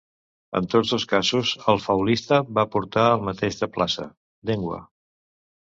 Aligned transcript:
En 0.59 0.69
tots 0.73 0.93
dos 0.93 1.05
casos 1.11 1.51
el 1.75 1.81
faulista 1.85 2.41
va 2.59 2.67
portar 2.77 3.05
el 3.13 3.25
mateix 3.29 3.61
de 3.61 3.73
plaça: 3.79 4.11
llengua. 4.51 4.83